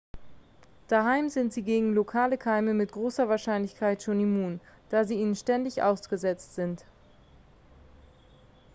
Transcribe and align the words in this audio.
daheim 0.87 1.29
sind 1.29 1.53
sie 1.53 1.61
gegen 1.61 1.93
lokale 1.93 2.35
keime 2.39 2.73
mit 2.73 2.91
großer 2.91 3.29
wahrscheinlichkeit 3.29 4.01
schon 4.01 4.19
immun 4.19 4.59
da 4.89 5.03
sie 5.05 5.13
ihnen 5.21 5.35
ständig 5.35 5.83
ausgesetzt 5.83 6.55
sind 6.55 6.83